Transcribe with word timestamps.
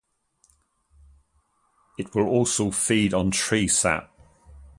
It 1.99 2.15
will 2.15 2.23
also 2.25 2.71
feed 2.71 3.13
on 3.13 3.29
tree 3.29 3.67
sap. 3.67 4.11